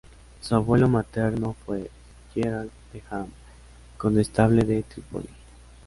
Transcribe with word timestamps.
Su 0.41 0.55
abuelo 0.55 0.87
materno 0.89 1.53
fue 1.63 1.91
Gerard 2.33 2.69
de 2.91 3.03
Ham, 3.11 3.27
condestable 3.99 4.63
de 4.63 4.81
Trípoli. 4.81 5.29